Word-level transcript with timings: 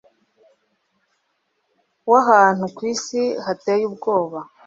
w'ahantu 2.09 2.63
ku 2.75 2.81
isi 2.93 3.21
hateye 3.45 3.83
ubwoba. 3.89 4.39